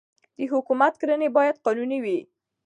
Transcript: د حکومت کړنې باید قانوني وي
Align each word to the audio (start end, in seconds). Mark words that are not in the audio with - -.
د 0.37 0.39
حکومت 0.53 0.93
کړنې 1.01 1.27
باید 1.37 1.61
قانوني 1.65 1.99
وي 2.05 2.19